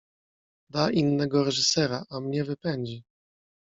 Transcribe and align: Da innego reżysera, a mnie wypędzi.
Da 0.69 0.91
innego 0.91 1.43
reżysera, 1.43 2.05
a 2.09 2.19
mnie 2.19 2.43
wypędzi. 2.43 3.03